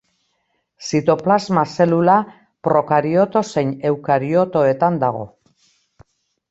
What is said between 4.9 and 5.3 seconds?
dago.